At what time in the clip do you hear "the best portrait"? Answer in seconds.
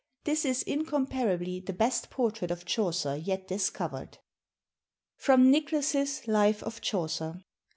1.59-2.49